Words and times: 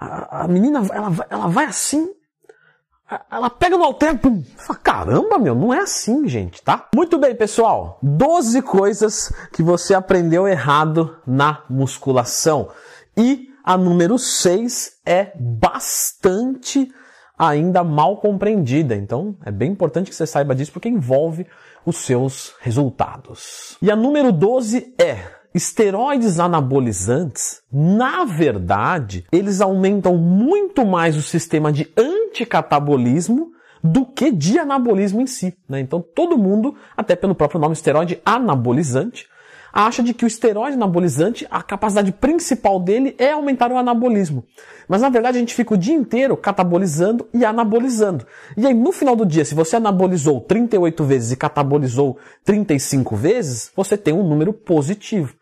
a, 0.00 0.44
a 0.44 0.48
menina 0.48 0.80
ela, 0.92 1.26
ela 1.28 1.46
vai 1.48 1.66
assim, 1.66 2.10
ela 3.30 3.50
pega 3.50 3.76
no 3.76 3.84
halter, 3.84 4.18
pum. 4.18 4.42
Fala, 4.56 4.78
Caramba, 4.78 5.38
meu, 5.38 5.54
não 5.54 5.74
é 5.74 5.80
assim, 5.80 6.26
gente, 6.28 6.62
tá? 6.62 6.88
Muito 6.94 7.18
bem, 7.18 7.34
pessoal. 7.34 7.98
12 8.02 8.62
coisas 8.62 9.32
que 9.52 9.62
você 9.62 9.94
aprendeu 9.94 10.46
errado 10.46 11.18
na 11.26 11.64
musculação. 11.68 12.70
E 13.16 13.48
a 13.64 13.76
número 13.76 14.18
6 14.18 15.00
é 15.04 15.32
bastante 15.36 16.90
ainda 17.36 17.82
mal 17.82 18.18
compreendida. 18.18 18.94
Então, 18.94 19.36
é 19.44 19.50
bem 19.50 19.72
importante 19.72 20.10
que 20.10 20.16
você 20.16 20.26
saiba 20.26 20.54
disso 20.54 20.72
porque 20.72 20.88
envolve 20.88 21.46
os 21.84 21.96
seus 21.96 22.54
resultados. 22.60 23.76
E 23.82 23.90
a 23.90 23.96
número 23.96 24.30
12 24.30 24.94
é 24.98 25.39
esteroides 25.54 26.38
anabolizantes, 26.38 27.60
na 27.72 28.24
verdade, 28.24 29.24
eles 29.32 29.60
aumentam 29.60 30.16
muito 30.16 30.84
mais 30.86 31.16
o 31.16 31.22
sistema 31.22 31.72
de 31.72 31.90
anticatabolismo 31.96 33.52
do 33.82 34.04
que 34.04 34.30
de 34.30 34.58
anabolismo 34.58 35.20
em 35.20 35.26
si. 35.26 35.56
Né? 35.68 35.80
Então 35.80 36.04
todo 36.14 36.38
mundo, 36.38 36.74
até 36.96 37.16
pelo 37.16 37.34
próprio 37.34 37.60
nome 37.60 37.72
esteroide 37.72 38.20
anabolizante, 38.24 39.26
acha 39.72 40.02
de 40.02 40.12
que 40.12 40.24
o 40.24 40.28
esteroide 40.28 40.76
anabolizante, 40.76 41.46
a 41.50 41.62
capacidade 41.62 42.12
principal 42.12 42.80
dele 42.80 43.14
é 43.18 43.32
aumentar 43.32 43.70
o 43.72 43.78
anabolismo. 43.78 44.44
Mas 44.88 45.00
na 45.00 45.08
verdade 45.08 45.36
a 45.36 45.40
gente 45.40 45.54
fica 45.54 45.74
o 45.74 45.78
dia 45.78 45.94
inteiro 45.94 46.36
catabolizando 46.36 47.26
e 47.32 47.44
anabolizando. 47.44 48.26
E 48.56 48.66
aí 48.66 48.74
no 48.74 48.92
final 48.92 49.14
do 49.14 49.24
dia, 49.24 49.44
se 49.44 49.54
você 49.54 49.76
anabolizou 49.76 50.40
38 50.40 51.04
vezes 51.04 51.32
e 51.32 51.36
catabolizou 51.36 52.18
35 52.44 53.16
vezes, 53.16 53.70
você 53.74 53.96
tem 53.96 54.12
um 54.12 54.28
número 54.28 54.52
positivo. 54.52 55.39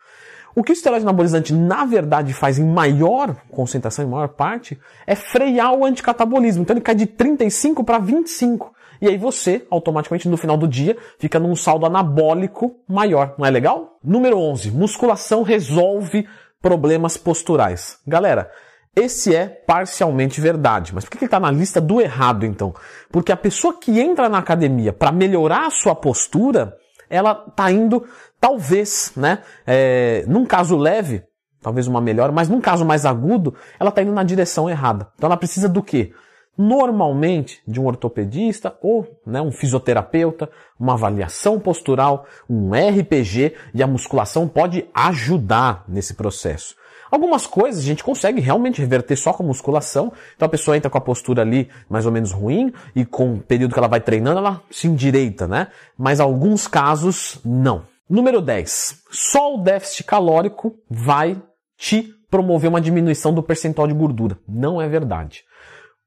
O 0.55 0.63
que 0.63 0.71
o 0.71 0.73
esteroide 0.73 1.05
anabolizante 1.05 1.53
na 1.53 1.85
verdade 1.85 2.33
faz 2.33 2.57
em 2.57 2.65
maior 2.65 3.35
concentração, 3.51 4.05
em 4.05 4.09
maior 4.09 4.29
parte, 4.29 4.79
é 5.05 5.15
frear 5.15 5.73
o 5.73 5.85
anticatabolismo. 5.85 6.63
Então 6.63 6.75
ele 6.75 6.81
cai 6.81 6.95
de 6.95 7.05
35 7.05 7.83
para 7.83 7.99
25. 7.99 8.73
E 9.01 9.07
aí 9.07 9.17
você, 9.17 9.65
automaticamente, 9.69 10.27
no 10.27 10.35
final 10.35 10.57
do 10.57 10.67
dia, 10.67 10.97
fica 11.17 11.39
num 11.39 11.55
saldo 11.55 11.85
anabólico 11.85 12.75
maior. 12.87 13.35
Não 13.37 13.45
é 13.45 13.49
legal? 13.49 13.97
Número 14.03 14.37
11. 14.37 14.71
Musculação 14.71 15.41
resolve 15.41 16.27
problemas 16.61 17.15
posturais. 17.15 17.99
Galera, 18.05 18.51
esse 18.95 19.33
é 19.33 19.47
parcialmente 19.47 20.41
verdade. 20.41 20.93
Mas 20.93 21.05
por 21.05 21.11
que 21.11 21.17
ele 21.19 21.25
está 21.25 21.39
na 21.39 21.51
lista 21.51 21.79
do 21.79 22.01
errado, 22.01 22.45
então? 22.45 22.73
Porque 23.09 23.31
a 23.31 23.37
pessoa 23.37 23.79
que 23.79 23.99
entra 23.99 24.27
na 24.27 24.39
academia 24.39 24.91
para 24.91 25.11
melhorar 25.11 25.67
a 25.67 25.71
sua 25.71 25.95
postura, 25.95 26.75
ela 27.09 27.45
está 27.47 27.71
indo, 27.71 28.05
talvez, 28.39 29.11
né, 29.15 29.39
é, 29.65 30.23
num 30.27 30.45
caso 30.45 30.77
leve, 30.77 31.23
talvez 31.61 31.87
uma 31.87 32.01
melhora, 32.01 32.31
mas 32.31 32.49
num 32.49 32.61
caso 32.61 32.85
mais 32.85 33.05
agudo, 33.05 33.55
ela 33.79 33.89
está 33.89 34.01
indo 34.01 34.11
na 34.13 34.23
direção 34.23 34.69
errada. 34.69 35.07
Então 35.15 35.27
ela 35.27 35.37
precisa 35.37 35.67
do 35.67 35.81
quê? 35.81 36.13
Normalmente 36.57 37.61
de 37.65 37.79
um 37.79 37.85
ortopedista 37.85 38.77
ou 38.81 39.07
né, 39.25 39.41
um 39.41 39.51
fisioterapeuta, 39.51 40.49
uma 40.77 40.93
avaliação 40.93 41.59
postural, 41.59 42.25
um 42.49 42.71
RPG 42.71 43.55
e 43.73 43.81
a 43.81 43.87
musculação 43.87 44.47
pode 44.47 44.85
ajudar 44.93 45.85
nesse 45.87 46.13
processo. 46.13 46.75
Algumas 47.11 47.47
coisas 47.47 47.83
a 47.83 47.85
gente 47.85 48.03
consegue 48.03 48.39
realmente 48.39 48.79
reverter 48.79 49.15
só 49.15 49.33
com 49.33 49.43
musculação. 49.43 50.11
Então 50.35 50.45
a 50.45 50.49
pessoa 50.49 50.77
entra 50.77 50.89
com 50.89 50.97
a 50.97 51.01
postura 51.01 51.41
ali 51.41 51.69
mais 51.89 52.05
ou 52.05 52.11
menos 52.11 52.31
ruim 52.31 52.73
e 52.95 53.05
com 53.05 53.35
o 53.35 53.39
período 53.39 53.73
que 53.73 53.79
ela 53.79 53.87
vai 53.87 53.99
treinando 53.99 54.39
ela 54.39 54.61
se 54.69 54.87
endireita, 54.87 55.47
né? 55.47 55.67
Mas 55.97 56.19
alguns 56.19 56.67
casos 56.67 57.39
não. 57.43 57.83
Número 58.09 58.41
10. 58.41 59.03
Só 59.11 59.55
o 59.55 59.57
déficit 59.57 60.03
calórico 60.03 60.75
vai 60.89 61.41
te 61.77 62.13
promover 62.29 62.69
uma 62.69 62.81
diminuição 62.81 63.33
do 63.33 63.43
percentual 63.43 63.87
de 63.87 63.93
gordura. 63.93 64.37
Não 64.47 64.81
é 64.81 64.87
verdade. 64.87 65.43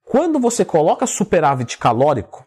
Quando 0.05 0.39
você 0.39 0.65
coloca 0.65 1.07
superávit 1.07 1.79
calórico, 1.79 2.47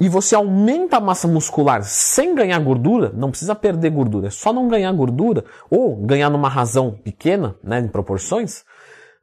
e 0.00 0.08
você 0.08 0.34
aumenta 0.34 0.96
a 0.96 1.00
massa 1.00 1.26
muscular 1.26 1.82
sem 1.82 2.34
ganhar 2.34 2.58
gordura, 2.60 3.12
não 3.14 3.30
precisa 3.30 3.54
perder 3.54 3.90
gordura, 3.90 4.28
é 4.28 4.30
só 4.30 4.52
não 4.52 4.68
ganhar 4.68 4.92
gordura, 4.92 5.44
ou 5.68 5.96
ganhar 5.96 6.30
numa 6.30 6.48
razão 6.48 6.92
pequena, 7.02 7.56
né, 7.62 7.80
em 7.80 7.88
proporções, 7.88 8.64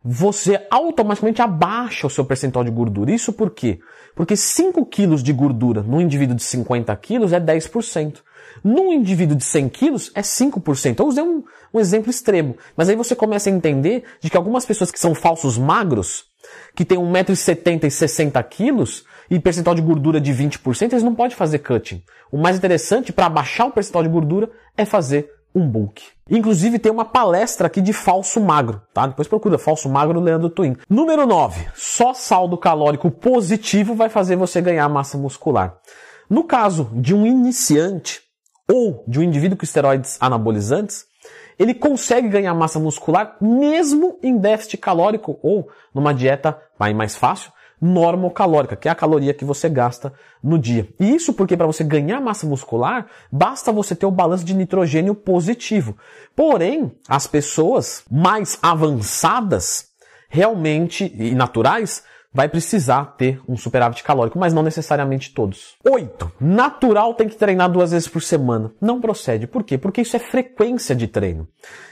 você 0.07 0.61
automaticamente 0.69 1.41
abaixa 1.41 2.05
o 2.05 2.09
seu 2.11 2.23
percentual 2.23 2.63
de 2.63 2.69
gordura. 2.69 3.11
Isso 3.11 3.33
por 3.33 3.49
quê? 3.49 3.79
Porque 4.15 4.35
5 4.35 4.85
quilos 4.85 5.23
de 5.23 5.33
gordura 5.33 5.81
num 5.81 5.99
indivíduo 5.99 6.35
de 6.35 6.43
50 6.43 6.95
quilos 6.97 7.33
é 7.33 7.39
10%. 7.39 8.17
Num 8.63 8.93
indivíduo 8.93 9.35
de 9.35 9.43
100 9.43 9.69
quilos 9.69 10.11
é 10.13 10.21
5%. 10.21 10.99
Eu 10.99 11.07
usei 11.07 11.23
um, 11.23 11.43
um 11.73 11.79
exemplo 11.79 12.11
extremo. 12.11 12.55
Mas 12.77 12.87
aí 12.87 12.95
você 12.95 13.15
começa 13.15 13.49
a 13.49 13.53
entender 13.53 14.03
de 14.21 14.29
que 14.29 14.37
algumas 14.37 14.63
pessoas 14.63 14.91
que 14.91 14.99
são 14.99 15.15
falsos 15.15 15.57
magros, 15.57 16.25
que 16.75 16.85
têm 16.85 16.99
1,70m 16.99 17.85
e 17.85 17.91
60 17.91 18.41
quilos, 18.43 19.05
e 19.29 19.39
percentual 19.39 19.75
de 19.75 19.81
gordura 19.81 20.19
de 20.19 20.31
20%, 20.31 20.91
eles 20.91 21.03
não 21.03 21.15
podem 21.15 21.35
fazer 21.35 21.59
cutting. 21.59 22.03
O 22.31 22.37
mais 22.37 22.57
interessante 22.57 23.11
para 23.11 23.29
baixar 23.29 23.65
o 23.65 23.71
percentual 23.71 24.03
de 24.03 24.09
gordura 24.09 24.49
é 24.77 24.85
fazer 24.85 25.29
um 25.53 25.67
bulk. 25.67 26.03
Inclusive 26.29 26.79
tem 26.79 26.91
uma 26.91 27.05
palestra 27.05 27.67
aqui 27.67 27.81
de 27.81 27.93
falso 27.93 28.41
magro, 28.41 28.81
tá? 28.93 29.07
Depois 29.07 29.27
procura 29.27 29.57
falso 29.57 29.87
magro 29.87 30.19
Leandro 30.19 30.49
Twin. 30.49 30.75
Número 30.89 31.25
9. 31.25 31.67
Só 31.73 32.13
saldo 32.13 32.57
calórico 32.57 33.09
positivo 33.09 33.95
vai 33.95 34.09
fazer 34.09 34.35
você 34.35 34.61
ganhar 34.61 34.89
massa 34.89 35.17
muscular. 35.17 35.77
No 36.29 36.43
caso 36.43 36.89
de 36.93 37.15
um 37.15 37.25
iniciante 37.25 38.21
ou 38.69 39.03
de 39.07 39.19
um 39.19 39.23
indivíduo 39.23 39.57
com 39.57 39.63
esteroides 39.63 40.17
anabolizantes, 40.19 41.05
ele 41.57 41.73
consegue 41.73 42.27
ganhar 42.27 42.53
massa 42.53 42.79
muscular 42.79 43.37
mesmo 43.39 44.19
em 44.21 44.37
déficit 44.37 44.77
calórico 44.77 45.39
ou 45.41 45.69
numa 45.93 46.13
dieta 46.13 46.59
mais 46.77 47.15
fácil, 47.15 47.51
normocalórica, 47.85 48.75
que 48.75 48.87
é 48.87 48.91
a 48.91 48.95
caloria 48.95 49.33
que 49.33 49.45
você 49.45 49.69
gasta 49.69 50.11
no 50.43 50.57
dia. 50.57 50.89
E 50.99 51.15
isso 51.15 51.33
porque 51.33 51.55
para 51.55 51.67
você 51.67 51.83
ganhar 51.83 52.19
massa 52.19 52.47
muscular, 52.47 53.07
basta 53.31 53.71
você 53.71 53.95
ter 53.95 54.05
o 54.05 54.11
balanço 54.11 54.43
de 54.43 54.55
nitrogênio 54.55 55.13
positivo. 55.13 55.95
Porém, 56.35 56.91
as 57.07 57.27
pessoas 57.27 58.03
mais 58.09 58.57
avançadas, 58.61 59.89
realmente 60.27 61.13
e 61.15 61.35
naturais, 61.35 62.03
vai 62.35 62.49
precisar 62.49 63.15
ter 63.17 63.41
um 63.47 63.55
superávit 63.55 64.03
calórico, 64.03 64.37
mas 64.37 64.53
não 64.53 64.61
necessariamente 64.61 65.33
todos. 65.33 65.77
8. 65.89 66.33
Natural 66.37 67.13
tem 67.13 67.29
que 67.29 67.37
treinar 67.37 67.71
duas 67.71 67.91
vezes 67.91 68.09
por 68.09 68.21
semana. 68.21 68.73
Não 68.81 68.99
procede. 68.99 69.47
Por 69.47 69.63
quê? 69.63 69.77
Porque 69.77 70.01
isso 70.01 70.17
é 70.17 70.19
frequência 70.19 70.93
de 70.93 71.07
treino. 71.07 71.47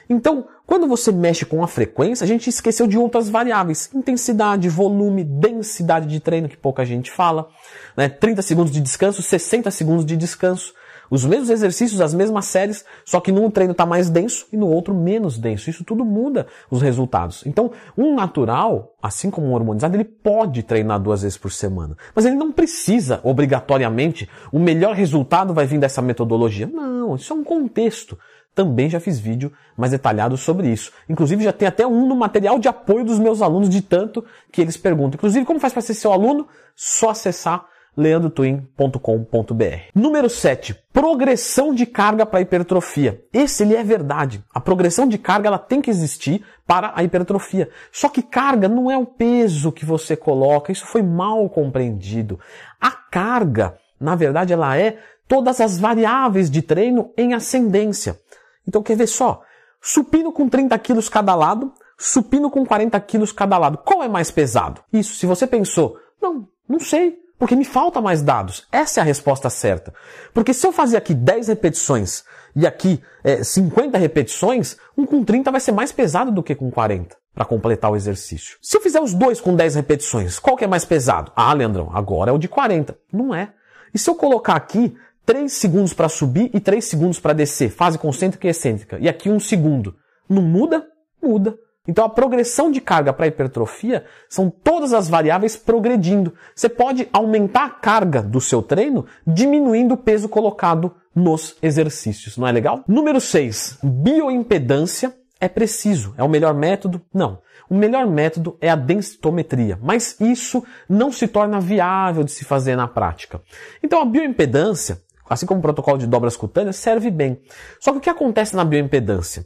Então, 0.10 0.46
quando 0.68 0.86
você 0.86 1.14
mexe 1.14 1.46
com 1.46 1.64
a 1.64 1.68
frequência, 1.68 2.26
a 2.26 2.28
gente 2.28 2.50
esqueceu 2.50 2.86
de 2.86 2.98
outras 2.98 3.30
variáveis. 3.30 3.90
Intensidade, 3.96 4.68
volume, 4.68 5.24
densidade 5.24 6.08
de 6.08 6.20
treino, 6.20 6.50
que 6.50 6.58
pouca 6.58 6.86
gente 6.86 7.10
fala. 7.10 7.48
Né? 7.96 8.10
30 8.10 8.42
segundos 8.42 8.74
de 8.74 8.82
descanso, 8.82 9.22
60 9.22 9.72
segundos 9.72 10.06
de 10.06 10.18
descanso. 10.18 10.74
Os 11.14 11.24
mesmos 11.24 11.52
exercícios, 11.52 12.02
as 12.02 12.12
mesmas 12.12 12.46
séries, 12.46 12.84
só 13.06 13.20
que 13.20 13.32
num 13.32 13.48
treino 13.48 13.74
está 13.74 13.86
mais 13.86 14.10
denso 14.10 14.48
e 14.52 14.58
no 14.58 14.68
outro 14.68 14.96
menos 14.96 15.38
denso. 15.38 15.70
Isso 15.70 15.84
tudo 15.84 16.04
muda 16.04 16.48
os 16.72 16.82
resultados. 16.82 17.46
Então, 17.46 17.70
um 17.96 18.16
natural, 18.16 18.96
assim 19.00 19.30
como 19.30 19.46
um 19.46 19.54
hormonizado, 19.54 19.96
ele 19.96 20.06
pode 20.06 20.64
treinar 20.64 21.00
duas 21.00 21.22
vezes 21.22 21.38
por 21.38 21.52
semana. 21.52 21.96
Mas 22.16 22.26
ele 22.26 22.36
não 22.36 22.52
precisa, 22.52 23.20
obrigatoriamente, 23.24 24.28
o 24.52 24.58
melhor 24.58 24.96
resultado 24.96 25.54
vai 25.54 25.68
vir 25.68 25.78
dessa 25.78 26.02
metodologia. 26.02 26.66
Não, 26.66 27.14
isso 27.14 27.32
é 27.32 27.36
um 27.36 27.44
contexto. 27.44 28.18
Também 28.56 28.90
já 28.90 29.00
fiz 29.00 29.20
vídeo 29.20 29.54
mais 29.78 29.92
detalhado 29.92 30.36
sobre 30.36 30.68
isso. 30.68 30.92
Inclusive 31.08 31.44
já 31.44 31.54
tem 31.54 31.68
até 31.68 31.86
um 31.86 32.08
no 32.08 32.16
material 32.16 32.58
de 32.58 32.68
apoio 32.68 33.06
dos 33.06 33.20
meus 33.20 33.40
alunos, 33.40 33.70
de 33.70 33.84
tanto 33.84 34.26
que 34.52 34.60
eles 34.60 34.78
perguntam. 34.78 35.14
Inclusive, 35.20 35.46
como 35.46 35.60
faz 35.60 35.74
para 35.74 35.84
ser 35.84 35.94
seu 35.94 36.12
aluno? 36.12 36.48
Só 36.76 37.12
acessar 37.12 37.68
leandrotwin.com.br. 37.96 39.64
Número 39.94 40.30
7, 40.30 40.76
progressão 40.92 41.74
de 41.74 41.86
carga 41.86 42.26
para 42.26 42.42
hipertrofia. 42.42 43.24
Esse 43.32 43.64
ele 43.64 43.76
é 43.76 43.84
verdade. 43.84 44.44
A 44.54 44.60
progressão 44.60 45.08
de 45.08 45.18
carga 45.18 45.48
ela 45.48 45.60
tem 45.60 45.82
que 45.82 45.90
existir 45.90 46.44
para 46.66 46.92
a 46.96 47.04
hipertrofia. 47.04 47.70
Só 47.92 48.10
que 48.10 48.22
carga 48.22 48.68
não 48.68 48.90
é 48.90 48.98
o 48.98 49.06
peso 49.06 49.72
que 49.72 49.86
você 49.86 50.16
coloca, 50.16 50.72
isso 50.72 50.86
foi 50.86 51.02
mal 51.02 51.50
compreendido. 51.50 52.40
A 52.80 52.92
carga, 52.92 53.78
na 54.00 54.16
verdade, 54.16 54.54
ela 54.54 54.78
é 54.78 54.98
todas 55.28 55.62
as 55.62 55.80
variáveis 55.80 56.50
de 56.50 56.62
treino 56.62 57.12
em 57.18 57.34
ascendência. 57.34 58.20
Então 58.68 58.82
quer 58.82 58.98
ver 58.98 59.08
só? 59.08 59.42
Supino 59.82 60.32
com 60.32 60.48
30 60.48 60.78
quilos 60.80 61.10
cada 61.10 61.36
lado, 61.36 61.74
supino 61.98 62.50
com 62.50 62.66
40 62.66 63.00
quilos 63.02 63.32
cada 63.32 63.58
lado. 63.58 63.78
Qual 63.80 64.02
é 64.02 64.08
mais 64.08 64.32
pesado? 64.32 64.82
Isso, 64.92 65.16
se 65.16 65.26
você 65.26 65.46
pensou, 65.46 65.98
não, 66.22 66.48
não 66.68 66.80
sei. 66.80 67.23
Porque 67.38 67.56
me 67.56 67.66
falta 67.66 68.02
mais 68.02 68.22
dados. 68.22 68.68
Essa 68.72 69.00
é 69.00 69.02
a 69.02 69.06
resposta 69.06 69.50
certa. 69.50 69.94
Porque 70.34 70.54
se 70.54 70.66
eu 70.66 70.72
fazer 70.72 70.98
aqui 70.98 71.14
10 71.14 71.48
repetições 71.50 72.24
e 72.56 72.66
aqui 72.66 73.02
é, 73.24 73.44
50 73.44 73.98
repetições, 73.98 74.78
um 74.98 75.06
com 75.06 75.24
30 75.24 75.52
vai 75.52 75.60
ser 75.60 75.72
mais 75.72 75.92
pesado 75.92 76.32
do 76.32 76.44
que 76.44 76.56
com 76.56 76.70
40 76.70 77.18
para 77.34 77.46
completar 77.46 77.92
o 77.92 77.96
exercício. 77.96 78.58
Se 78.62 78.78
eu 78.78 78.82
fizer 78.82 79.02
os 79.02 79.14
dois 79.14 79.42
com 79.42 79.56
10 79.56 79.76
repetições, 79.76 80.38
qual 80.38 80.56
que 80.56 80.64
é 80.64 80.68
mais 80.68 80.86
pesado? 80.86 81.32
Ah, 81.36 81.54
Leandrão, 81.54 81.90
agora 81.94 82.30
é 82.30 82.34
o 82.34 82.38
de 82.38 82.48
40. 82.48 82.98
Não 83.12 83.34
é. 83.34 83.52
E 83.94 83.98
se 83.98 84.10
eu 84.10 84.16
colocar 84.16 84.56
aqui 84.56 84.96
3 85.26 85.52
segundos 85.52 85.94
para 85.94 86.10
subir 86.10 86.52
e 86.54 86.60
3 86.60 86.84
segundos 86.84 87.20
para 87.20 87.34
descer, 87.34 87.70
fase 87.70 87.98
concêntrica 87.98 88.48
e 88.48 88.50
excêntrica, 88.52 88.98
e 89.00 89.10
aqui 89.10 89.30
um 89.30 89.40
segundo, 89.40 89.96
não 90.30 90.42
muda? 90.42 90.86
Muda. 91.22 91.58
Então 91.88 92.06
a 92.06 92.10
progressão 92.10 92.72
de 92.72 92.80
carga 92.80 93.12
para 93.12 93.28
hipertrofia 93.28 94.06
são 94.30 94.50
todas 94.50 94.94
as 94.94 95.10
variáveis 95.10 95.58
progredindo. 95.58 96.34
Você 96.56 96.70
pode 96.70 97.10
aumentar 97.12 97.66
a 97.66 97.70
carga 97.70 98.22
do 98.22 98.40
seu 98.40 98.62
treino 98.62 99.06
diminuindo 99.28 99.96
o 99.96 99.98
peso 99.98 100.30
colocado 100.30 100.96
nos 101.14 101.58
exercícios. 101.62 102.38
Não 102.38 102.48
é 102.48 102.52
legal? 102.52 102.84
Número 102.88 103.20
6. 103.20 103.80
Bioimpedância 103.84 105.14
é 105.42 105.50
preciso. 105.50 106.16
É 106.18 106.24
o 106.24 106.30
melhor 106.30 106.54
método? 106.54 107.02
Não. 107.14 107.40
O 107.70 107.76
melhor 107.76 108.08
método 108.08 108.58
é 108.62 108.70
a 108.70 108.76
densitometria, 108.76 109.78
mas 109.82 110.16
isso 110.22 110.64
não 110.88 111.12
se 111.12 111.28
torna 111.28 111.60
viável 111.60 112.24
de 112.24 112.32
se 112.32 112.46
fazer 112.46 112.78
na 112.78 112.88
prática. 112.88 113.42
Então 113.84 114.02
a 114.02 114.06
bioimpedância, 114.06 115.02
assim 115.30 115.46
como 115.46 115.60
o 115.60 115.62
protocolo 115.62 115.98
de 115.98 116.08
dobras 116.08 116.38
cutâneas, 116.38 116.78
serve 116.78 117.12
bem. 117.12 117.42
Só 117.80 117.92
que 117.92 117.98
o 117.98 118.02
que 118.02 118.10
acontece 118.10 118.56
na 118.56 118.64
bioimpedância? 118.64 119.46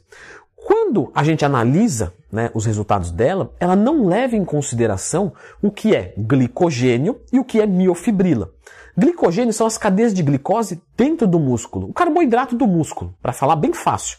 Quando 0.68 1.10
a 1.14 1.24
gente 1.24 1.46
analisa 1.46 2.12
né, 2.30 2.50
os 2.52 2.66
resultados 2.66 3.10
dela, 3.10 3.54
ela 3.58 3.74
não 3.74 4.06
leva 4.06 4.36
em 4.36 4.44
consideração 4.44 5.32
o 5.62 5.70
que 5.70 5.96
é 5.96 6.12
glicogênio 6.18 7.22
e 7.32 7.38
o 7.38 7.44
que 7.44 7.58
é 7.58 7.66
miofibrila. 7.66 8.50
Glicogênio 8.94 9.54
são 9.54 9.66
as 9.66 9.78
cadeias 9.78 10.12
de 10.12 10.22
glicose 10.22 10.82
dentro 10.94 11.26
do 11.26 11.40
músculo, 11.40 11.88
o 11.88 11.94
carboidrato 11.94 12.54
do 12.54 12.66
músculo, 12.66 13.14
para 13.22 13.32
falar 13.32 13.56
bem 13.56 13.72
fácil. 13.72 14.18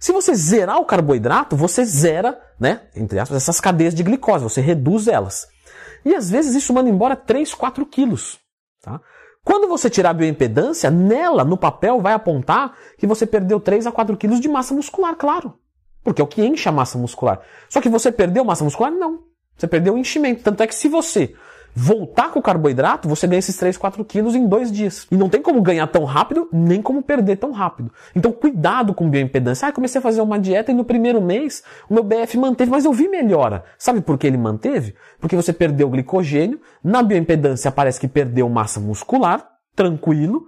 Se 0.00 0.10
você 0.10 0.34
zerar 0.34 0.78
o 0.78 0.84
carboidrato, 0.84 1.54
você 1.54 1.84
zera, 1.84 2.36
né, 2.58 2.80
entre 2.96 3.20
aspas, 3.20 3.36
essas 3.36 3.60
cadeias 3.60 3.94
de 3.94 4.02
glicose, 4.02 4.42
você 4.42 4.60
reduz 4.60 5.06
elas. 5.06 5.46
E 6.04 6.16
às 6.16 6.28
vezes 6.28 6.56
isso 6.56 6.74
manda 6.74 6.90
embora 6.90 7.14
3, 7.14 7.54
4 7.54 7.86
quilos. 7.86 8.40
Tá? 8.82 9.00
Quando 9.44 9.68
você 9.68 9.88
tirar 9.88 10.10
a 10.10 10.14
bioimpedância, 10.14 10.90
nela, 10.90 11.44
no 11.44 11.56
papel, 11.56 12.00
vai 12.00 12.12
apontar 12.12 12.76
que 12.98 13.06
você 13.06 13.24
perdeu 13.24 13.60
3 13.60 13.86
a 13.86 13.92
4 13.92 14.16
quilos 14.16 14.40
de 14.40 14.48
massa 14.48 14.74
muscular, 14.74 15.14
claro. 15.14 15.54
Porque 16.06 16.22
é 16.22 16.24
o 16.24 16.28
que 16.28 16.40
enche 16.40 16.68
a 16.68 16.72
massa 16.72 16.96
muscular. 16.96 17.40
Só 17.68 17.80
que 17.80 17.88
você 17.88 18.12
perdeu 18.12 18.44
massa 18.44 18.62
muscular? 18.62 18.92
Não. 18.92 19.24
Você 19.58 19.66
perdeu 19.66 19.94
o 19.94 19.98
enchimento. 19.98 20.44
Tanto 20.44 20.62
é 20.62 20.66
que 20.68 20.74
se 20.74 20.88
você 20.88 21.34
voltar 21.74 22.30
com 22.30 22.38
o 22.38 22.42
carboidrato, 22.42 23.08
você 23.08 23.26
ganha 23.26 23.40
esses 23.40 23.56
3, 23.56 23.76
4 23.76 24.04
quilos 24.04 24.36
em 24.36 24.46
dois 24.46 24.70
dias. 24.70 25.04
E 25.10 25.16
não 25.16 25.28
tem 25.28 25.42
como 25.42 25.60
ganhar 25.60 25.88
tão 25.88 26.04
rápido, 26.04 26.48
nem 26.52 26.80
como 26.80 27.02
perder 27.02 27.38
tão 27.38 27.50
rápido. 27.50 27.90
Então 28.14 28.30
cuidado 28.30 28.94
com 28.94 29.10
bioimpedância. 29.10 29.66
Ah, 29.66 29.72
comecei 29.72 29.98
a 29.98 30.02
fazer 30.02 30.20
uma 30.20 30.38
dieta 30.38 30.70
e 30.70 30.74
no 30.76 30.84
primeiro 30.84 31.20
mês 31.20 31.64
o 31.90 31.94
meu 31.94 32.04
BF 32.04 32.38
manteve, 32.38 32.70
mas 32.70 32.84
eu 32.84 32.92
vi 32.92 33.08
melhora. 33.08 33.64
Sabe 33.76 34.00
por 34.00 34.16
que 34.16 34.28
ele 34.28 34.38
manteve? 34.38 34.94
Porque 35.18 35.34
você 35.34 35.52
perdeu 35.52 35.90
glicogênio, 35.90 36.60
na 36.84 37.02
bioimpedância 37.02 37.72
parece 37.72 37.98
que 37.98 38.06
perdeu 38.06 38.48
massa 38.48 38.78
muscular, 38.78 39.44
tranquilo, 39.74 40.46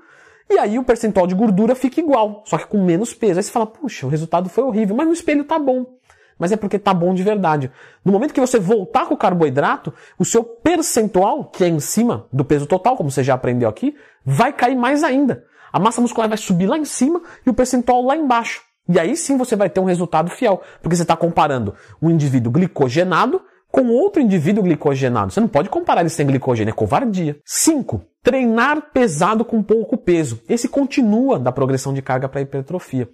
e 0.50 0.58
aí 0.58 0.78
o 0.78 0.84
percentual 0.84 1.26
de 1.26 1.34
gordura 1.34 1.74
fica 1.74 2.00
igual, 2.00 2.42
só 2.46 2.56
que 2.56 2.66
com 2.66 2.82
menos 2.82 3.12
peso. 3.12 3.38
Aí 3.38 3.42
você 3.42 3.50
fala, 3.50 3.66
puxa, 3.66 4.06
o 4.06 4.08
resultado 4.08 4.48
foi 4.48 4.64
horrível, 4.64 4.96
mas 4.96 5.06
no 5.06 5.12
espelho 5.12 5.44
tá 5.44 5.58
bom 5.58 5.98
mas 6.38 6.52
é 6.52 6.56
porque 6.56 6.78
tá 6.78 6.94
bom 6.94 7.12
de 7.12 7.22
verdade. 7.22 7.70
No 8.04 8.12
momento 8.12 8.32
que 8.32 8.40
você 8.40 8.58
voltar 8.58 9.06
com 9.06 9.14
o 9.14 9.16
carboidrato, 9.16 9.92
o 10.18 10.24
seu 10.24 10.44
percentual, 10.44 11.46
que 11.46 11.64
é 11.64 11.68
em 11.68 11.80
cima 11.80 12.26
do 12.32 12.44
peso 12.44 12.66
total, 12.66 12.96
como 12.96 13.10
você 13.10 13.24
já 13.24 13.34
aprendeu 13.34 13.68
aqui, 13.68 13.94
vai 14.24 14.52
cair 14.52 14.76
mais 14.76 15.02
ainda. 15.02 15.44
A 15.72 15.78
massa 15.78 16.00
muscular 16.00 16.28
vai 16.28 16.38
subir 16.38 16.66
lá 16.66 16.78
em 16.78 16.84
cima 16.84 17.20
e 17.44 17.50
o 17.50 17.54
percentual 17.54 18.02
lá 18.02 18.16
embaixo. 18.16 18.62
E 18.88 18.98
aí 18.98 19.16
sim 19.16 19.36
você 19.36 19.54
vai 19.54 19.68
ter 19.68 19.80
um 19.80 19.84
resultado 19.84 20.30
fiel, 20.30 20.62
porque 20.80 20.96
você 20.96 21.02
está 21.02 21.16
comparando 21.16 21.74
um 22.00 22.08
indivíduo 22.08 22.52
glicogenado 22.52 23.42
com 23.70 23.88
outro 23.88 24.22
indivíduo 24.22 24.62
glicogenado. 24.62 25.30
Você 25.30 25.40
não 25.40 25.48
pode 25.48 25.68
comparar 25.68 26.00
ele 26.00 26.08
sem 26.08 26.26
glicogênio, 26.26 26.70
é 26.70 26.74
covardia. 26.74 27.38
5. 27.44 28.00
Treinar 28.28 28.90
pesado 28.92 29.42
com 29.42 29.62
pouco 29.62 29.96
peso. 29.96 30.42
Esse 30.46 30.68
continua 30.68 31.38
da 31.38 31.50
progressão 31.50 31.94
de 31.94 32.02
carga 32.02 32.28
para 32.28 32.42
hipertrofia. 32.42 33.08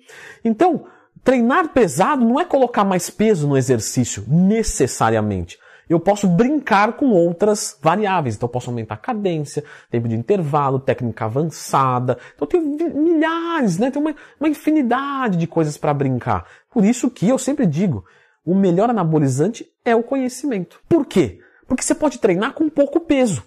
Então, 0.45 0.87
Treinar 1.23 1.69
pesado 1.69 2.25
não 2.25 2.41
é 2.41 2.45
colocar 2.45 2.83
mais 2.83 3.09
peso 3.11 3.47
no 3.47 3.57
exercício, 3.57 4.25
necessariamente. 4.27 5.57
Eu 5.89 6.01
posso 6.01 6.27
brincar 6.27 6.95
com 6.95 7.11
outras 7.11 7.79
variáveis. 7.81 8.35
Então, 8.35 8.49
eu 8.49 8.53
posso 8.53 8.71
aumentar 8.71 8.97
a 8.97 8.99
cadência, 8.99 9.63
tempo 9.89 10.09
de 10.09 10.17
intervalo, 10.17 10.81
técnica 10.81 11.27
avançada. 11.27 12.19
Então, 12.35 12.49
tenho 12.49 12.65
milhares, 12.65 13.79
né? 13.79 13.93
Tem 13.93 14.03
uma, 14.03 14.17
uma 14.41 14.49
infinidade 14.49 15.39
de 15.39 15.47
coisas 15.47 15.77
para 15.79 15.95
brincar. 15.95 16.45
Por 16.69 16.85
isso 16.85 17.09
que 17.09 17.29
eu 17.29 17.39
sempre 17.39 17.67
digo, 17.67 18.05
o 18.45 18.53
melhor 18.53 18.91
anabolizante 18.91 19.65
é 19.85 19.95
o 19.95 20.03
conhecimento. 20.03 20.81
Por 20.89 21.07
quê? 21.07 21.39
Porque 21.69 21.85
você 21.85 21.95
pode 21.95 22.19
treinar 22.19 22.53
com 22.53 22.69
pouco 22.69 22.99
peso. 22.99 23.45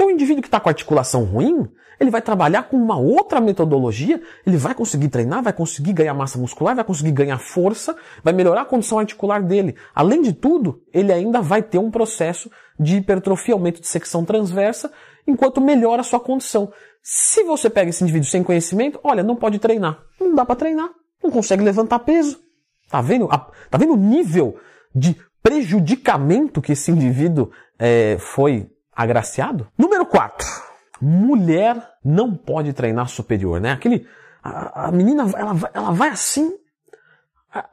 Então, 0.00 0.08
o 0.08 0.12
indivíduo 0.12 0.40
que 0.40 0.48
está 0.48 0.58
com 0.58 0.70
articulação 0.70 1.24
ruim, 1.24 1.68
ele 2.00 2.10
vai 2.10 2.22
trabalhar 2.22 2.62
com 2.62 2.74
uma 2.74 2.98
outra 2.98 3.38
metodologia, 3.38 4.18
ele 4.46 4.56
vai 4.56 4.74
conseguir 4.74 5.10
treinar, 5.10 5.42
vai 5.42 5.52
conseguir 5.52 5.92
ganhar 5.92 6.14
massa 6.14 6.38
muscular, 6.38 6.74
vai 6.74 6.82
conseguir 6.82 7.12
ganhar 7.12 7.36
força, 7.36 7.94
vai 8.24 8.32
melhorar 8.32 8.62
a 8.62 8.64
condição 8.64 8.98
articular 8.98 9.42
dele. 9.42 9.76
Além 9.94 10.22
de 10.22 10.32
tudo, 10.32 10.82
ele 10.90 11.12
ainda 11.12 11.42
vai 11.42 11.62
ter 11.62 11.76
um 11.76 11.90
processo 11.90 12.50
de 12.78 12.96
hipertrofia, 12.96 13.52
aumento 13.52 13.82
de 13.82 13.88
secção 13.88 14.24
transversa, 14.24 14.90
enquanto 15.26 15.60
melhora 15.60 16.00
a 16.00 16.02
sua 16.02 16.18
condição. 16.18 16.72
Se 17.02 17.42
você 17.42 17.68
pega 17.68 17.90
esse 17.90 18.02
indivíduo 18.02 18.30
sem 18.30 18.42
conhecimento, 18.42 18.98
olha, 19.04 19.22
não 19.22 19.36
pode 19.36 19.58
treinar. 19.58 20.02
Não 20.18 20.34
dá 20.34 20.46
para 20.46 20.56
treinar. 20.56 20.88
Não 21.22 21.30
consegue 21.30 21.62
levantar 21.62 21.98
peso. 21.98 22.40
Tá 22.88 23.02
vendo? 23.02 23.28
Tá 23.28 23.76
vendo 23.76 23.92
o 23.92 23.98
nível 23.98 24.56
de 24.94 25.14
prejudicamento 25.42 26.62
que 26.62 26.72
esse 26.72 26.90
indivíduo 26.90 27.50
é, 27.78 28.16
foi 28.18 28.66
agraciado? 28.94 29.68
Número 29.78 30.06
4 30.06 30.70
mulher 31.00 31.76
não 32.04 32.34
pode 32.34 32.72
treinar 32.72 33.08
superior, 33.08 33.60
né? 33.60 33.72
Aquele, 33.72 34.06
a, 34.42 34.88
a 34.88 34.92
menina, 34.92 35.30
ela, 35.34 35.56
ela 35.72 35.90
vai 35.92 36.10
assim, 36.10 36.52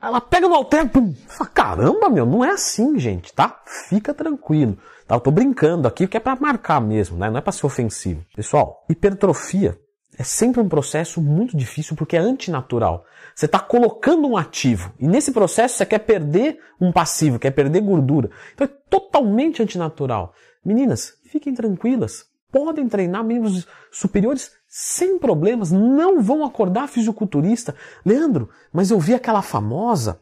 ela 0.02 0.22
pega 0.22 0.48
no 0.48 0.56
halter, 0.56 0.88
pum, 0.90 1.14
fala, 1.28 1.50
caramba, 1.50 2.10
meu, 2.10 2.26
não 2.26 2.44
é 2.44 2.52
assim, 2.52 2.98
gente, 2.98 3.34
tá? 3.34 3.62
Fica 3.90 4.14
tranquilo. 4.14 4.78
Tá? 5.06 5.16
Eu 5.16 5.20
tô 5.20 5.32
brincando 5.32 5.88
aqui, 5.88 6.08
que 6.08 6.18
é 6.18 6.20
para 6.20 6.40
marcar 6.40 6.80
mesmo, 6.80 7.18
né? 7.18 7.30
Não 7.30 7.38
é 7.38 7.42
para 7.42 7.52
ser 7.52 7.66
ofensivo. 7.66 8.24
Pessoal, 8.36 8.86
hipertrofia 8.90 9.78
é 10.18 10.24
sempre 10.24 10.62
um 10.62 10.68
processo 10.68 11.22
muito 11.22 11.56
difícil 11.56 11.96
porque 11.96 12.18
é 12.18 12.20
antinatural. 12.20 13.06
Você 13.36 13.46
está 13.46 13.60
colocando 13.60 14.28
um 14.28 14.36
ativo 14.36 14.92
e 15.00 15.08
nesse 15.08 15.32
processo 15.32 15.76
você 15.76 15.86
quer 15.86 16.00
perder 16.00 16.58
um 16.82 16.92
passivo, 16.92 17.38
quer 17.38 17.52
perder 17.52 17.82
gordura. 17.82 18.32
Então 18.54 18.66
é 18.66 18.72
totalmente 18.90 19.62
antinatural. 19.62 20.34
Meninas, 20.68 21.14
fiquem 21.24 21.54
tranquilas 21.54 22.26
podem 22.52 22.88
treinar 22.88 23.24
membros 23.24 23.68
superiores 23.92 24.52
sem 24.68 25.18
problemas, 25.18 25.72
não 25.72 26.22
vão 26.22 26.44
acordar 26.44 26.88
fisiculturista. 26.88 27.76
Leandro, 28.06 28.50
mas 28.72 28.92
eu 28.92 29.00
vi 29.00 29.14
aquela 29.14 29.42
famosa, 29.42 30.20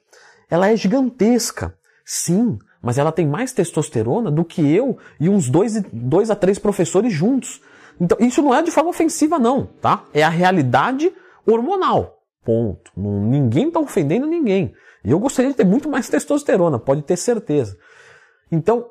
ela 0.50 0.69
é 0.69 0.75
gigantesca. 0.75 1.77
Sim, 2.03 2.59
mas 2.81 2.97
ela 2.97 3.12
tem 3.12 3.27
mais 3.27 3.51
testosterona 3.51 4.30
do 4.30 4.45
que 4.45 4.62
eu 4.62 4.97
e 5.19 5.27
uns 5.27 5.50
dois, 5.50 5.81
dois 5.92 6.30
a 6.30 6.35
três 6.35 6.59
professores 6.59 7.11
juntos. 7.11 7.61
Então, 7.99 8.18
isso 8.19 8.42
não 8.42 8.54
é 8.54 8.61
de 8.61 8.69
forma 8.69 8.90
ofensiva, 8.90 9.40
não, 9.40 9.66
tá? 9.81 10.04
É 10.14 10.21
a 10.21 10.30
realidade 10.30 11.11
hormonal. 11.47 12.19
Ponto. 12.44 12.92
Ninguém 12.95 13.69
está 13.69 13.80
ofendendo 13.80 14.28
ninguém. 14.28 14.73
E 15.04 15.11
eu 15.11 15.19
gostaria 15.19 15.52
de 15.52 15.57
ter 15.57 15.66
muito 15.66 15.90
mais 15.90 16.09
testosterona, 16.09 16.78
pode 16.78 17.02
ter 17.02 17.18
certeza. 17.18 17.78
Então, 18.52 18.85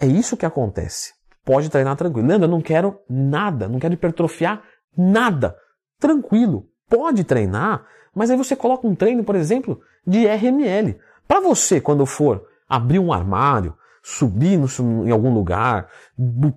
é 0.00 0.06
isso 0.06 0.36
que 0.36 0.46
acontece 0.46 1.12
pode 1.44 1.68
treinar 1.68 1.96
tranquilo. 1.96 2.26
Leandro, 2.26 2.46
eu 2.46 2.50
não 2.50 2.60
quero 2.60 2.98
nada, 3.08 3.68
não 3.68 3.78
quero 3.78 3.94
hipertrofiar 3.94 4.62
nada. 4.96 5.56
Tranquilo, 5.98 6.66
pode 6.88 7.24
treinar, 7.24 7.84
mas 8.14 8.30
aí 8.30 8.36
você 8.36 8.56
coloca 8.56 8.86
um 8.86 8.94
treino, 8.94 9.24
por 9.24 9.36
exemplo, 9.36 9.80
de 10.06 10.26
RML. 10.26 10.98
Para 11.26 11.40
você, 11.40 11.80
quando 11.80 12.04
for 12.06 12.46
abrir 12.68 12.98
um 12.98 13.12
armário, 13.12 13.74
subir 14.02 14.58
no, 14.58 14.66
em 15.06 15.10
algum 15.10 15.32
lugar, 15.32 15.88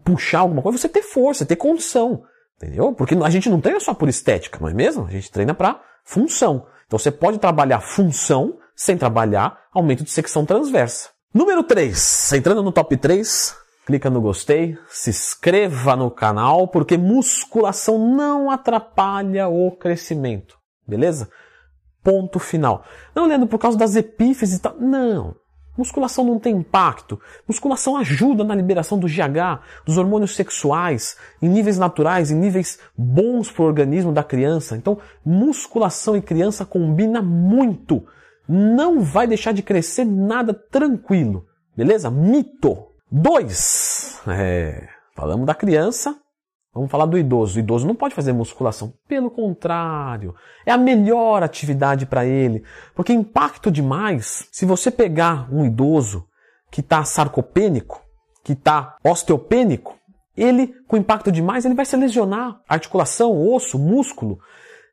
puxar 0.03 0.39
alguma 0.39 0.61
coisa, 0.61 0.77
você 0.77 0.89
ter 0.89 1.03
força, 1.03 1.45
ter 1.45 1.55
condição. 1.55 2.23
Entendeu? 2.57 2.93
Porque 2.93 3.15
a 3.15 3.29
gente 3.29 3.49
não 3.49 3.61
treina 3.61 3.79
só 3.79 3.93
por 3.93 4.07
estética, 4.07 4.59
não 4.59 4.69
é 4.69 4.73
mesmo? 4.73 5.05
A 5.05 5.11
gente 5.11 5.31
treina 5.31 5.53
para 5.53 5.81
função. 6.03 6.67
Então 6.87 6.97
você 6.97 7.11
pode 7.11 7.37
trabalhar 7.37 7.81
função 7.81 8.57
sem 8.75 8.97
trabalhar 8.97 9.57
aumento 9.73 10.03
de 10.03 10.09
secção 10.09 10.45
transversa. 10.45 11.09
Número 11.33 11.63
3, 11.63 12.33
entrando 12.33 12.63
no 12.63 12.71
top 12.71 12.95
3, 12.95 13.55
clica 13.85 14.09
no 14.09 14.21
gostei, 14.21 14.77
se 14.87 15.09
inscreva 15.09 15.95
no 15.95 16.09
canal, 16.09 16.67
porque 16.67 16.97
musculação 16.97 17.97
não 17.99 18.49
atrapalha 18.49 19.47
o 19.47 19.71
crescimento, 19.71 20.57
beleza? 20.87 21.29
Ponto 22.03 22.39
final. 22.39 22.85
Não, 23.13 23.27
Leandro, 23.27 23.47
por 23.47 23.59
causa 23.59 23.77
das 23.77 23.95
epífises 23.95 24.57
e 24.57 24.61
tal. 24.61 24.75
Não. 24.79 25.35
Musculação 25.77 26.23
não 26.23 26.39
tem 26.39 26.55
impacto. 26.55 27.19
Musculação 27.47 27.97
ajuda 27.97 28.43
na 28.43 28.55
liberação 28.55 28.97
do 28.97 29.07
GH, 29.07 29.59
dos 29.85 29.97
hormônios 29.97 30.35
sexuais, 30.35 31.17
em 31.41 31.49
níveis 31.49 31.77
naturais, 31.77 32.31
em 32.31 32.35
níveis 32.35 32.79
bons 32.97 33.51
para 33.51 33.63
o 33.63 33.65
organismo 33.65 34.13
da 34.13 34.23
criança. 34.23 34.77
Então, 34.77 34.99
musculação 35.25 36.15
e 36.15 36.21
criança 36.21 36.65
combina 36.65 37.21
muito. 37.21 38.05
Não 38.47 39.01
vai 39.01 39.27
deixar 39.27 39.51
de 39.51 39.63
crescer 39.63 40.05
nada 40.05 40.53
tranquilo. 40.53 41.45
Beleza? 41.75 42.09
Mito. 42.09 42.87
Dois, 43.11 44.19
é, 44.27 44.87
falamos 45.15 45.45
da 45.45 45.53
criança, 45.53 46.15
Vamos 46.75 46.91
falar 46.91 47.05
do 47.05 47.17
idoso. 47.17 47.55
O 47.55 47.59
idoso 47.61 47.87
não 47.87 47.95
pode 47.95 48.13
fazer 48.13 48.33
musculação. 48.33 48.93
Pelo 49.07 49.31
contrário, 49.31 50.35
é 50.65 50.73
a 50.73 50.77
melhor 50.77 51.41
atividade 51.41 52.05
para 52.05 52.25
ele. 52.25 52.65
Porque 52.93 53.13
impacto 53.13 53.71
demais, 53.71 54.49
se 54.51 54.65
você 54.65 54.91
pegar 54.91 55.47
um 55.49 55.65
idoso 55.65 56.27
que 56.69 56.81
está 56.81 57.05
sarcopênico, 57.05 58.03
que 58.43 58.51
está 58.51 58.97
osteopênico, 59.01 59.97
ele, 60.35 60.75
com 60.85 60.97
impacto 60.97 61.31
demais, 61.31 61.63
ele 61.63 61.75
vai 61.75 61.85
se 61.85 61.95
lesionar. 61.95 62.59
Articulação, 62.67 63.41
osso, 63.53 63.79
músculo. 63.79 64.37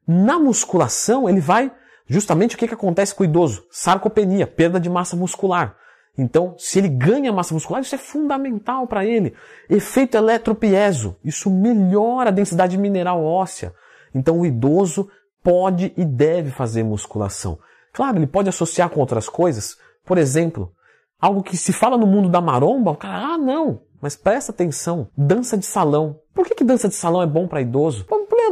Na 0.07 0.39
musculação, 0.39 1.29
ele 1.29 1.41
vai 1.41 1.73
justamente 2.13 2.55
o 2.55 2.59
que, 2.59 2.69
que 2.69 2.75
acontece 2.75 3.15
com 3.15 3.23
o 3.23 3.27
idoso? 3.27 3.65
Sarcopenia, 3.71 4.47
perda 4.47 4.79
de 4.79 4.91
massa 4.91 5.17
muscular. 5.17 5.77
Então, 6.17 6.55
se 6.59 6.79
ele 6.79 6.89
ganha 6.89 7.33
massa 7.33 7.55
muscular, 7.55 7.81
isso 7.81 7.95
é 7.95 7.99
fundamental 7.99 8.87
para 8.87 9.05
ele. 9.05 9.35
Efeito 9.69 10.17
eletropieso, 10.17 11.17
isso 11.25 11.51
melhora 11.51 12.29
a 12.29 12.33
densidade 12.33 12.77
mineral 12.77 13.25
óssea. 13.25 13.75
Então, 14.15 14.41
o 14.41 14.47
idoso 14.47 15.09
pode 15.43 15.93
e 15.97 16.05
deve 16.05 16.51
fazer 16.51 16.83
musculação. 16.83 17.59
Claro, 17.93 18.19
ele 18.19 18.27
pode 18.27 18.49
associar 18.49 18.91
com 18.91 19.01
outras 19.01 19.29
coisas. 19.29 19.79
Por 20.05 20.19
exemplo, 20.19 20.73
algo 21.21 21.43
que 21.43 21.57
se 21.57 21.73
fala 21.73 21.97
no 21.97 22.07
mundo 22.07 22.29
da 22.29 22.41
maromba, 22.41 22.91
o 22.91 22.97
cara, 22.97 23.35
ah, 23.35 23.39
não, 23.39 23.81
mas 24.01 24.17
presta 24.17 24.53
atenção, 24.53 25.09
dança 25.17 25.57
de 25.57 25.65
salão. 25.65 26.19
Por 26.35 26.47
que, 26.47 26.55
que 26.55 26.65
dança 26.65 26.89
de 26.89 26.95
salão 26.95 27.23
é 27.23 27.27
bom 27.27 27.47
para 27.47 27.61
idoso? 27.61 28.05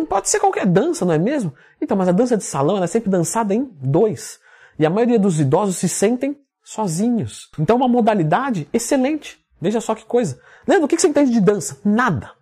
Pode 0.08 0.28
ser 0.28 0.40
qualquer 0.40 0.66
dança, 0.66 1.04
não 1.04 1.14
é 1.14 1.18
mesmo? 1.18 1.52
Então, 1.80 1.96
mas 1.96 2.08
a 2.08 2.12
dança 2.12 2.36
de 2.36 2.44
salão 2.44 2.82
é 2.82 2.86
sempre 2.86 3.10
dançada 3.10 3.54
em 3.54 3.64
dois. 3.80 4.38
E 4.78 4.86
a 4.86 4.90
maioria 4.90 5.18
dos 5.18 5.40
idosos 5.40 5.76
se 5.76 5.88
sentem 5.88 6.38
sozinhos. 6.62 7.50
Então, 7.58 7.76
uma 7.76 7.88
modalidade 7.88 8.68
excelente. 8.72 9.38
Veja 9.60 9.80
só 9.80 9.94
que 9.94 10.04
coisa. 10.04 10.40
Leandro, 10.66 10.86
o 10.86 10.88
que 10.88 10.98
você 10.98 11.08
entende 11.08 11.30
de 11.32 11.40
dança? 11.40 11.78
Nada. 11.84 12.32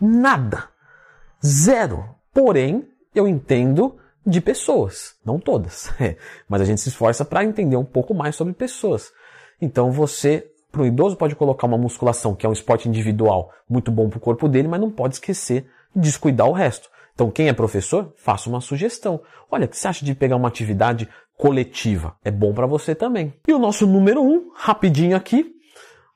Nada. 0.00 0.68
Zero. 1.44 2.04
Porém, 2.32 2.88
eu 3.14 3.26
entendo 3.26 3.96
de 4.24 4.40
pessoas. 4.40 5.16
Não 5.24 5.38
todas. 5.38 5.90
É. 6.00 6.16
Mas 6.48 6.60
a 6.60 6.64
gente 6.64 6.80
se 6.80 6.88
esforça 6.88 7.24
para 7.24 7.44
entender 7.44 7.76
um 7.76 7.84
pouco 7.84 8.14
mais 8.14 8.36
sobre 8.36 8.52
pessoas. 8.52 9.12
Então, 9.60 9.90
você, 9.90 10.50
para 10.70 10.82
o 10.82 10.86
idoso, 10.86 11.16
pode 11.16 11.36
colocar 11.36 11.66
uma 11.66 11.78
musculação, 11.78 12.34
que 12.34 12.46
é 12.46 12.48
um 12.48 12.52
esporte 12.52 12.88
individual 12.88 13.50
muito 13.68 13.90
bom 13.90 14.08
para 14.08 14.18
o 14.18 14.20
corpo 14.20 14.48
dele, 14.48 14.68
mas 14.68 14.80
não 14.80 14.90
pode 14.90 15.14
esquecer 15.14 15.66
descuidar 15.94 16.48
o 16.48 16.52
resto. 16.52 16.88
Então, 17.14 17.30
quem 17.30 17.48
é 17.48 17.52
professor, 17.52 18.12
faça 18.16 18.48
uma 18.48 18.60
sugestão. 18.60 19.20
Olha, 19.50 19.66
o 19.66 19.68
que 19.68 19.76
você 19.76 19.88
acha 19.88 20.04
de 20.04 20.14
pegar 20.14 20.36
uma 20.36 20.48
atividade 20.48 21.08
coletiva. 21.36 22.16
É 22.24 22.30
bom 22.30 22.54
para 22.54 22.66
você 22.66 22.94
também. 22.94 23.34
E 23.46 23.52
o 23.52 23.58
nosso 23.58 23.86
número 23.86 24.22
um, 24.22 24.50
rapidinho 24.54 25.16
aqui, 25.16 25.52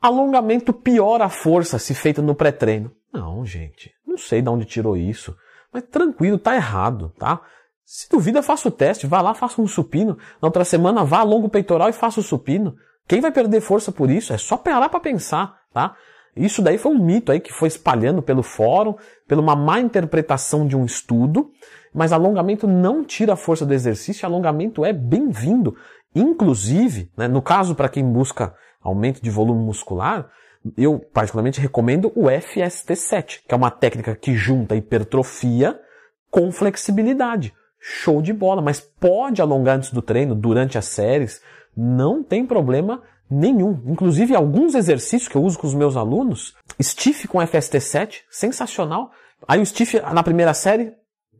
alongamento 0.01 0.73
piora 0.73 1.25
a 1.25 1.29
força 1.29 1.79
se 1.79 1.95
feito 1.95 2.23
no 2.23 2.35
pré-treino. 2.35 2.93
Não, 3.13 3.45
gente, 3.45 3.93
não 4.07 4.17
sei 4.17 4.41
de 4.41 4.49
onde 4.49 4.65
tirou 4.65 4.97
isso, 4.97 5.37
mas 5.73 5.83
tranquilo, 5.85 6.39
tá 6.39 6.55
errado, 6.55 7.13
tá? 7.19 7.41
Se 7.85 8.09
duvida, 8.09 8.43
faça 8.43 8.69
o 8.69 8.71
teste, 8.71 9.07
vá 9.07 9.21
lá, 9.21 9.35
faça 9.35 9.61
um 9.61 9.67
supino. 9.67 10.19
Na 10.41 10.49
outra 10.49 10.65
semana, 10.65 11.05
vá 11.05 11.19
alonga 11.19 11.47
o 11.47 11.51
peitoral 11.51 11.89
e 11.89 11.93
faça 11.93 12.21
o 12.21 12.23
supino. 12.23 12.75
Quem 13.07 13.21
vai 13.21 13.31
perder 13.31 13.61
força 13.61 13.93
por 13.93 14.11
isso? 14.11 14.33
É 14.33 14.39
só 14.39 14.57
parar 14.57 14.89
para 14.89 15.01
pensar, 15.01 15.57
tá? 15.73 15.97
Isso 16.37 16.61
daí 16.61 16.77
foi 16.77 16.93
um 16.93 17.03
mito 17.03 17.33
aí 17.33 17.41
que 17.41 17.53
foi 17.53 17.69
espalhando 17.69 18.21
pelo 18.21 18.43
fórum, 18.43 18.95
pela 19.27 19.41
uma 19.41 19.57
má 19.57 19.81
interpretação 19.81 20.67
de 20.67 20.77
um 20.77 20.85
estudo, 20.85 21.51
mas 21.95 22.13
alongamento 22.13 22.69
não 22.69 23.03
tira 23.03 23.33
a 23.33 23.37
força 23.37 23.65
do 23.65 23.73
exercício, 23.73 24.27
alongamento 24.27 24.85
é 24.85 24.93
bem-vindo. 24.93 25.75
Inclusive, 26.15 27.11
né, 27.17 27.27
no 27.27 27.41
caso 27.41 27.75
para 27.75 27.89
quem 27.89 28.05
busca 28.05 28.55
aumento 28.83 29.23
de 29.23 29.31
volume 29.31 29.65
muscular, 29.65 30.31
eu 30.77 30.99
particularmente 30.99 31.61
recomendo 31.61 32.13
o 32.15 32.25
FST7, 32.25 33.41
que 33.49 33.55
é 33.55 33.57
uma 33.57 33.71
técnica 33.71 34.15
que 34.15 34.35
junta 34.35 34.77
hipertrofia 34.77 35.79
com 36.31 36.53
flexibilidade. 36.53 37.55
Show 37.79 38.21
de 38.21 38.33
bola, 38.33 38.61
mas 38.61 38.81
pode 38.81 39.41
alongar 39.41 39.77
antes 39.77 39.93
do 39.93 40.03
treino, 40.03 40.35
durante 40.35 40.77
as 40.77 40.87
séries, 40.87 41.41
não 41.77 42.23
tem 42.23 42.45
problema 42.45 43.03
nenhum. 43.31 43.83
Inclusive, 43.87 44.35
alguns 44.35 44.75
exercícios 44.75 45.29
que 45.29 45.37
eu 45.37 45.43
uso 45.43 45.59
com 45.59 45.67
os 45.67 45.75
meus 45.75 45.97
alunos, 45.97 46.55
stiff 46.81 47.27
com 47.29 47.39
FST7, 47.39 48.23
sensacional. 48.31 49.11
Aí 49.47 49.61
o 49.61 49.67
stiff 49.67 50.01
na 50.01 50.23
primeira 50.23 50.55
série 50.55 50.93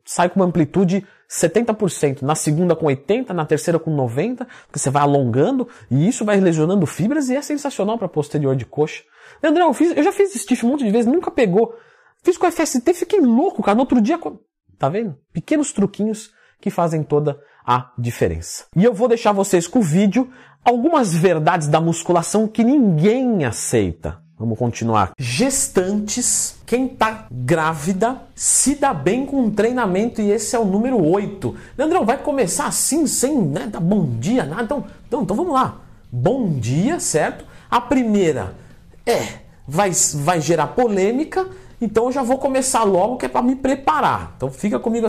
sai 0.05 0.29
com 0.29 0.41
uma 0.41 0.47
amplitude 0.47 1.07
70%, 1.29 2.23
na 2.23 2.35
segunda 2.35 2.77
com 2.77 2.87
80%, 2.87 3.31
na 3.31 3.45
terceira 3.45 3.79
com 3.79 3.95
90%, 3.95 4.47
porque 4.67 4.79
você 4.79 4.91
vai 4.91 5.03
alongando 5.03 5.69
e 5.91 6.07
isso 6.07 6.25
vai 6.25 6.39
lesionando 6.39 6.87
fibras 6.87 7.29
e 7.29 7.37
é 7.37 7.43
sensacional 7.43 7.99
para 7.99 8.09
posterior 8.09 8.55
de 8.55 8.65
coxa. 8.65 9.03
André, 9.43 9.63
eu, 9.63 9.75
fiz, 9.75 9.97
eu 9.97 10.03
já 10.03 10.13
fiz 10.13 10.33
stiff 10.35 10.65
um 10.65 10.71
monte 10.71 10.85
de 10.85 10.91
vezes, 10.91 11.11
nunca 11.11 11.31
pegou. 11.31 11.75
Fiz 12.23 12.39
com 12.39 12.51
FST, 12.51 12.95
fiquei 12.95 13.21
louco, 13.21 13.63
cara. 13.63 13.75
No 13.75 13.83
outro 13.83 14.01
dia, 14.01 14.19
tá 14.79 14.89
vendo? 14.89 15.17
Pequenos 15.33 15.73
truquinhos 15.73 16.31
que 16.61 16.71
fazem 16.71 17.03
toda 17.03 17.39
a 17.67 17.93
diferença. 17.99 18.67
E 18.77 18.85
eu 18.85 18.95
vou 18.95 19.09
deixar 19.09 19.33
vocês 19.33 19.67
com 19.67 19.81
o 19.81 19.83
vídeo 19.83 20.31
algumas 20.67 21.15
verdades 21.15 21.69
da 21.69 21.81
musculação 21.81 22.49
que 22.49 22.65
ninguém 22.65 23.45
aceita. 23.45 24.19
Vamos 24.37 24.59
continuar. 24.59 25.13
Gestantes, 25.17 26.57
quem 26.67 26.89
tá 26.89 27.27
grávida, 27.31 28.21
se 28.35 28.75
dá 28.75 28.93
bem 28.93 29.25
com 29.25 29.47
o 29.47 29.51
treinamento 29.51 30.21
e 30.21 30.31
esse 30.31 30.55
é 30.57 30.59
o 30.59 30.65
número 30.65 31.03
8. 31.03 31.55
Leandrão, 31.79 32.05
vai 32.05 32.19
começar 32.19 32.67
assim, 32.67 33.07
sem 33.07 33.41
né, 33.41 33.67
dar 33.67 33.81
bom 33.81 34.05
dia, 34.19 34.45
nada. 34.45 34.65
Então, 34.65 34.85
então, 35.07 35.23
então 35.23 35.37
vamos 35.37 35.55
lá. 35.55 35.81
Bom 36.11 36.51
dia, 36.51 36.99
certo? 36.99 37.47
A 37.71 37.81
primeira 37.81 38.55
é, 39.07 39.27
vai, 39.67 39.93
vai 40.17 40.41
gerar 40.41 40.69
polêmica, 40.69 41.49
então 41.81 42.07
eu 42.07 42.13
já 42.13 42.23
vou 42.23 42.39
começar 42.39 42.83
logo 42.83 43.17
que 43.17 43.27
é 43.27 43.29
para 43.29 43.41
me 43.41 43.55
preparar. 43.55 44.35
Então 44.37 44.51
fica 44.51 44.79
comigo 44.79 45.05